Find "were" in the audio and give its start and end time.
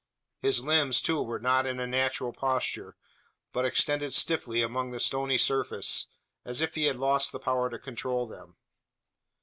1.21-1.37